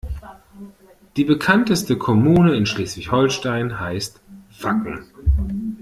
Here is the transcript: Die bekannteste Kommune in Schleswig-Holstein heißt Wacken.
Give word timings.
Die 1.15 1.23
bekannteste 1.23 1.95
Kommune 1.95 2.55
in 2.57 2.65
Schleswig-Holstein 2.65 3.79
heißt 3.79 4.19
Wacken. 4.59 5.05